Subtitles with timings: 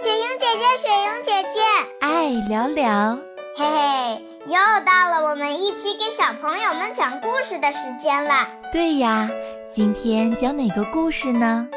[0.00, 1.60] 雪莹姐姐，雪莹姐姐，
[1.98, 3.18] 爱聊聊，
[3.56, 8.48] 嘿嘿，又到了我们一起给小朋友们讲故事的时间了。
[8.70, 9.28] 对呀，
[9.68, 11.68] 今天讲哪个故事呢？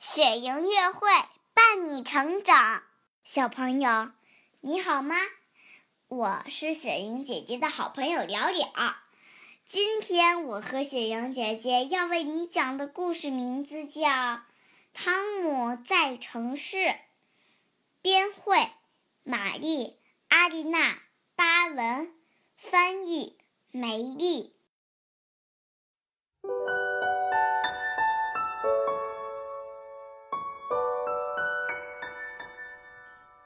[0.00, 1.08] 雪莹乐会
[1.54, 2.82] 伴你成长，
[3.22, 4.10] 小朋友
[4.62, 5.14] 你好吗？
[6.08, 8.96] 我是雪莹姐姐的好朋友了了。
[9.68, 14.00] 今天我和雪莹姐姐要为你讲的故事名字叫
[14.92, 16.76] 《汤姆在城市》，
[18.02, 18.70] 编绘
[19.22, 19.86] 玛丽·
[20.28, 20.92] 阿丽娜·
[21.34, 22.12] 巴文，
[22.56, 23.38] 翻译
[23.70, 24.54] 梅丽。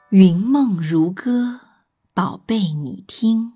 [0.09, 1.61] 云梦如歌，
[2.13, 3.54] 宝贝，你听。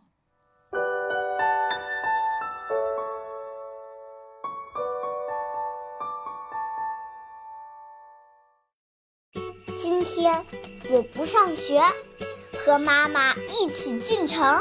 [10.09, 10.43] 天
[10.89, 11.79] 我不上学，
[12.65, 14.59] 和妈妈一起进城。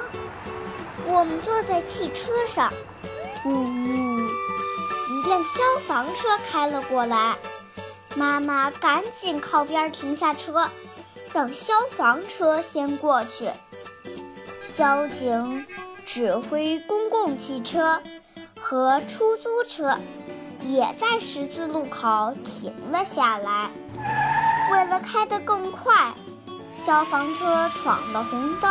[1.06, 2.70] 我们坐在汽车上，
[3.46, 7.36] 呜呜，一辆消防车开了过来。
[8.14, 10.68] 妈妈赶紧靠边停下车，
[11.32, 13.48] 让消防车先过去。
[14.74, 15.64] 交警
[16.04, 18.02] 指挥公共汽车
[18.60, 19.98] 和出租车
[20.66, 23.70] 也在十字路口停了下来。
[24.70, 26.12] 为了开得更快，
[26.70, 28.70] 消防车闯了红灯，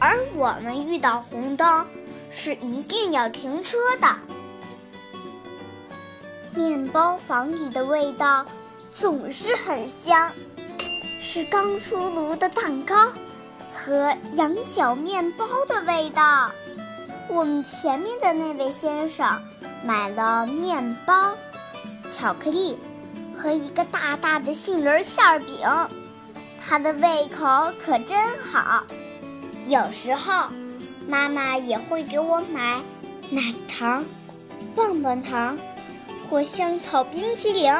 [0.00, 1.86] 而我们遇到红灯
[2.30, 4.08] 是一定要停车的。
[6.54, 8.46] 面包房里的味道
[8.94, 10.32] 总是很香，
[11.20, 13.12] 是刚出炉的蛋糕
[13.74, 16.50] 和羊角面包的味道。
[17.28, 19.42] 我们前面的那位先生
[19.84, 21.32] 买了面包、
[22.10, 22.78] 巧克力。
[23.34, 25.66] 和一个大大的杏仁馅饼，
[26.60, 28.84] 他的胃口可真好。
[29.66, 30.48] 有时候，
[31.06, 32.80] 妈妈也会给我买
[33.30, 34.04] 奶糖、
[34.74, 35.58] 棒棒糖
[36.30, 37.72] 或香草冰淇淋，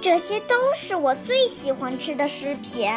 [0.00, 2.90] 这些都是我最喜欢吃的食品。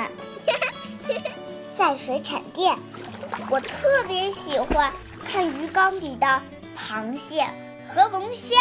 [1.76, 2.76] 在水产店，
[3.50, 4.92] 我特别喜欢
[5.26, 6.42] 看鱼缸里的
[6.78, 7.44] 螃蟹
[7.88, 8.58] 和龙虾，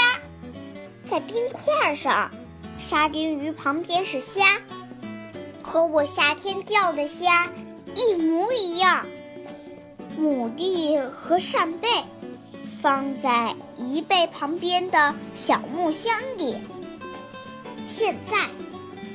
[1.05, 2.31] 在冰块上。
[2.79, 4.61] 沙丁鱼旁边是虾，
[5.63, 7.49] 和我夏天钓的虾
[7.95, 9.05] 一模一样。
[10.19, 11.89] 牡蛎和扇贝
[12.81, 16.57] 放在贻贝旁边的小木箱里。
[17.87, 18.37] 现在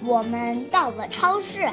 [0.03, 1.69] 我们到了超市，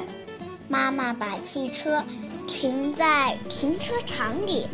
[0.67, 2.03] 妈妈把汽车
[2.47, 4.65] 停在停车场里。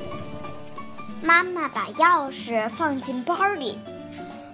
[1.22, 3.78] 妈妈把钥匙放进包里。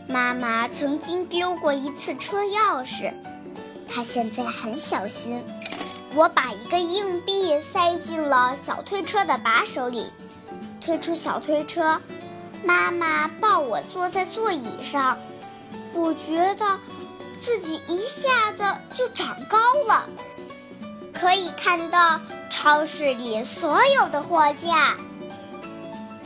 [0.08, 3.14] 妈妈曾经丢过一次车钥匙，
[3.90, 5.44] 她现在很小心。
[6.16, 10.12] 我把一个硬币塞进了小推车的把手里，
[10.80, 12.00] 推出小推车，
[12.64, 15.18] 妈妈抱我坐在座椅上，
[15.94, 16.78] 我觉得
[17.42, 18.64] 自己一下子
[18.94, 20.08] 就长高了，
[21.12, 24.96] 可以看到超市里所有的货架，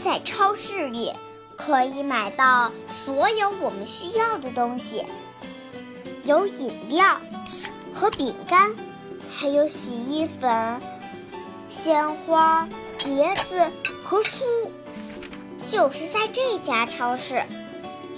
[0.04, 1.14] 在超市里。
[1.58, 5.04] 可以买到所有我们需要的东西，
[6.24, 7.20] 有饮料
[7.92, 8.74] 和饼干，
[9.36, 10.80] 还有洗衣粉、
[11.70, 12.70] 鲜花、
[13.00, 13.70] 碟子
[14.04, 14.46] 和书。
[15.68, 17.44] 就是在这家超市，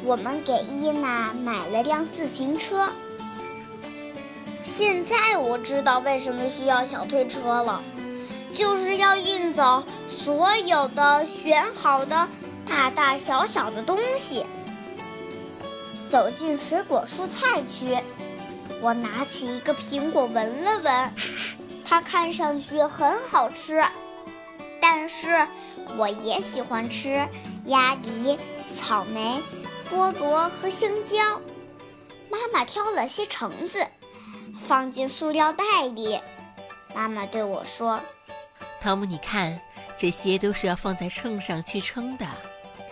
[0.04, 2.90] 我们给伊娜买了辆自行车。
[4.64, 7.82] 现在我知道为什么需要小推车了，
[8.54, 12.28] 就是要运走所有的选好的。
[12.66, 14.46] 大大小小的东西。
[16.10, 17.98] 走进水果蔬菜区，
[18.82, 21.14] 我拿起一个苹果闻了闻，
[21.86, 23.84] 它看上去很好吃。
[24.82, 25.48] 但是
[25.98, 27.28] 我也喜欢吃
[27.66, 28.40] 鸭梨、
[28.76, 29.40] 草莓、
[29.92, 31.40] 菠萝和香蕉。
[32.32, 33.86] 妈妈挑了些橙子，
[34.66, 35.64] 放进塑料袋
[35.94, 36.20] 里。
[36.96, 38.00] 妈妈对我说
[38.82, 39.60] ：“汤姆，你看，
[39.96, 42.26] 这些都是要放在秤上去称的。”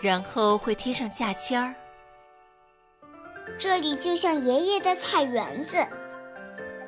[0.01, 1.73] 然后会贴上价签儿。
[3.57, 5.85] 这里就像爷爷的菜园子，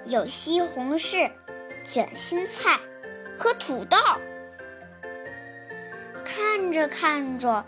[0.05, 1.31] 有西红柿、
[1.91, 2.79] 卷心菜
[3.37, 3.97] 和土豆。
[6.23, 7.65] 看着看着，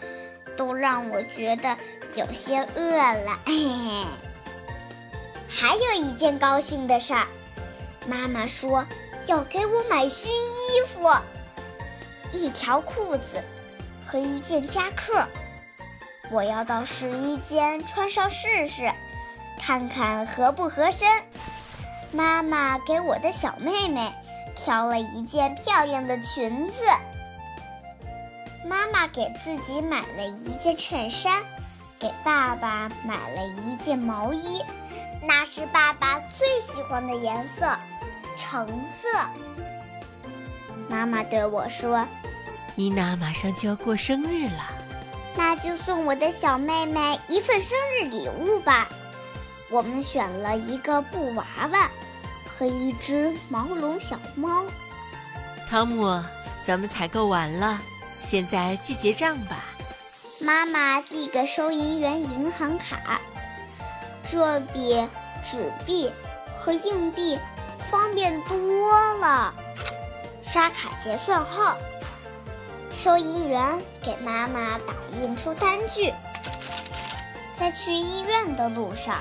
[0.56, 1.78] 都让我觉得
[2.14, 3.40] 有些饿了。
[3.46, 4.06] 嘿嘿。
[5.50, 7.28] 还有一件高兴的事儿，
[8.08, 8.86] 妈妈说
[9.26, 11.10] 要给我买新衣服，
[12.32, 13.42] 一条裤子。
[14.12, 15.26] 和一件夹克，
[16.32, 18.92] 我要到试衣间穿上试试，
[19.58, 21.08] 看看合不合身。
[22.12, 24.14] 妈妈给我的小妹妹
[24.54, 26.84] 挑了一件漂亮的裙子。
[28.66, 31.42] 妈妈给自己买了一件衬衫，
[31.98, 34.62] 给爸爸买了一件毛衣，
[35.24, 37.66] 那是爸爸最喜欢的颜色，
[38.36, 39.08] 橙色。
[40.90, 42.06] 妈妈对我说
[42.76, 44.70] ：“伊娜马上就要过生日了，
[45.36, 48.88] 那就送我的小妹妹一份生日礼物吧。”
[49.70, 51.90] 我们选了一个布娃娃
[52.58, 54.66] 和一只毛绒小猫。
[55.70, 56.22] 汤姆，
[56.66, 57.80] 咱们采购完了。
[58.20, 59.64] 现在去结账吧。
[60.42, 63.22] 妈妈递给收银员银行卡，
[64.30, 65.08] 这比
[65.44, 66.12] 纸币
[66.60, 67.40] 和硬币
[67.90, 69.54] 方便多了。
[70.44, 71.78] 刷卡结算后，
[72.94, 76.14] 收银员给妈妈打印出单据。
[77.54, 79.20] 在去医院的路上，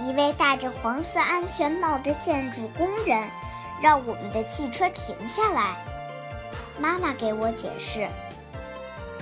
[0.00, 3.28] 一位戴着黄色安全帽的建筑工人
[3.82, 5.76] 让我们的汽车停下来。
[6.78, 8.08] 妈妈给我解释。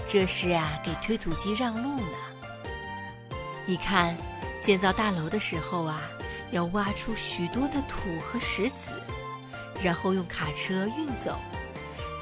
[0.06, 2.16] 这是啊，给推土机让路呢。
[3.66, 4.16] 你看，
[4.62, 6.02] 建造大楼的时候啊，
[6.50, 8.90] 要挖出许多的土和石子，
[9.82, 11.36] 然后用卡车运走。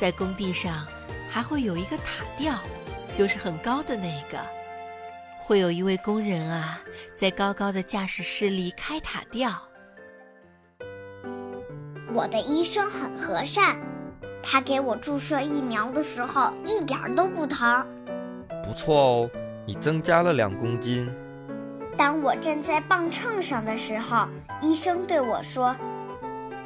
[0.00, 0.86] 在工地上，
[1.28, 2.54] 还会有一个塔吊，
[3.12, 4.38] 就是很高的那个。
[5.38, 6.80] 会有一位工人啊，
[7.14, 9.50] 在高高的驾驶室里开塔吊。
[12.12, 13.76] 我的医生很和善。
[14.48, 17.84] 他给我注射疫苗的时候一点都不疼。
[18.62, 19.30] 不错哦，
[19.66, 21.12] 你增加了两公斤。
[21.96, 24.28] 当我站在磅秤上的时候，
[24.62, 25.74] 医生对我说：“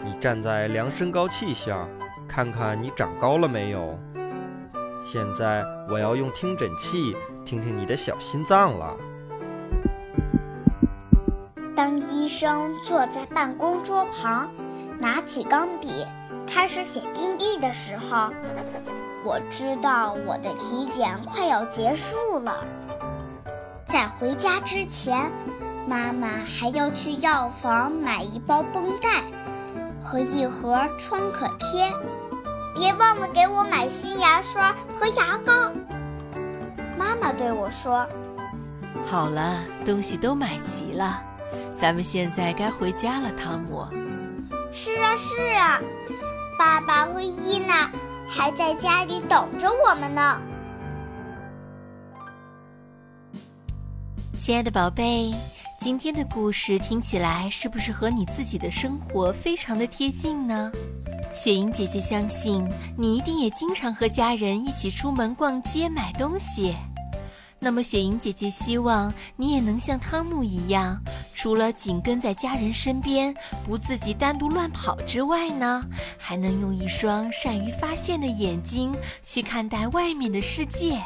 [0.05, 1.89] 你站在量身高器下，
[2.29, 3.99] 看看你长高了没有。
[5.03, 8.97] 现在我要用听诊器听听你的小心脏了。”
[11.75, 14.51] 当医生坐在办公桌旁，
[14.99, 16.07] 拿起钢笔。
[16.47, 18.31] 开始写病历的时候，
[19.25, 22.65] 我知道我的体检快要结束了。
[23.87, 25.31] 在回家之前，
[25.87, 29.23] 妈妈还要去药房买一包绷带
[30.03, 31.93] 和一盒创可贴，
[32.81, 35.71] 别忘了给我买新牙刷和牙膏。
[36.97, 38.09] 妈妈对我说
[39.05, 41.23] ：“好了，东西都买齐了，
[41.77, 43.87] 咱们现在该回家了。”汤姆。
[44.73, 45.79] 是啊，是啊。
[46.59, 47.91] 爸爸和伊娜
[48.27, 50.41] 还在家里等着我们呢。
[54.39, 55.35] 亲爱的宝贝，
[55.79, 60.73] 今天的故事听起来是不是和你自己的生活非常的贴近呢？
[61.33, 62.67] 雪莹姐姐相信
[62.97, 66.75] 你一定也经常和家人一起出门逛街买东西。
[67.63, 70.99] 那么，雪莹姐姐希望你也能像汤姆一样，
[71.35, 73.35] 除了紧跟在家人身边，
[73.65, 75.85] 不自己单独乱跑之外呢，
[76.17, 80.99] 还能用一双善于发现的眼睛去看待外面的世界。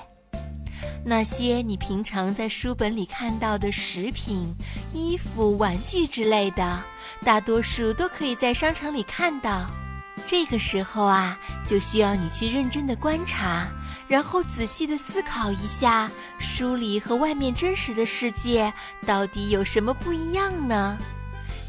[1.04, 4.46] 那些你平常在书本里看到的食品、
[4.92, 6.82] 衣服、玩具之类的，
[7.24, 9.68] 大多数都可以在商场里看到。
[10.26, 13.68] 这个时候啊，就需要你去认真的观察。
[14.06, 18.72] 然后仔细的思考一下，书里和外面真实的世界
[19.06, 20.98] 到底有什么不一样呢？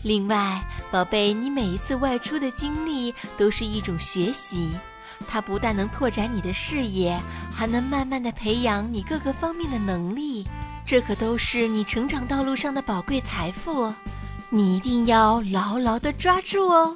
[0.04, 4.78] 另外，宝贝，你每一次外出的经历都是一种学习，
[5.28, 7.20] 它不但能拓展你的视野，
[7.52, 10.46] 还能慢慢的培养你各个方面的能力，
[10.86, 13.94] 这可都是你成长道路上的宝贵财富，
[14.50, 16.96] 你一定要牢牢的抓住哦。